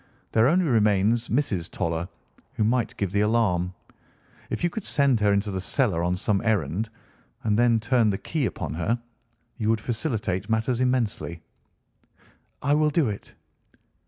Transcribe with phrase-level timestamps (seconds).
[0.31, 1.69] There only remains Mrs.
[1.69, 2.09] Toller,
[2.53, 3.71] who might give the alarm.
[4.49, 6.89] If you could send her into the cellar on some errand,
[7.43, 8.99] and then turn the key upon her,
[9.59, 11.43] you would facilitate matters immensely."
[12.63, 13.35] "I will do it."